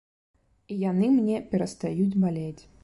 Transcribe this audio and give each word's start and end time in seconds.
І 0.75 0.79
яны 0.91 1.11
мне 1.19 1.37
перастаюць 1.53 2.15
балець. 2.25 2.63